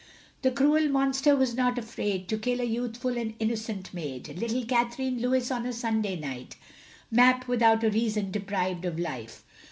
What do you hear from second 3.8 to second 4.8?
maid. Little